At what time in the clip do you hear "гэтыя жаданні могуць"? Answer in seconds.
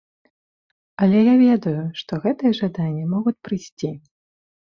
2.23-3.37